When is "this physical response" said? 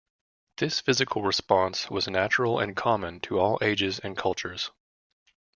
0.57-1.87